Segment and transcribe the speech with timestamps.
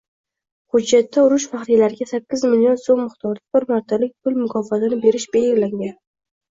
[0.75, 5.97] Hujjatda urush faxriylariga sakkiz million soʻm miqdorida bir martalik pul mukofotini berish belgilangan.